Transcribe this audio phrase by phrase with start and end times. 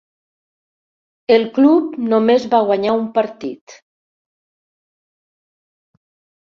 [1.35, 3.79] El club només va guanyar un partit.